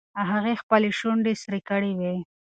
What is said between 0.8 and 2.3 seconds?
شونډې سرې کړې وې.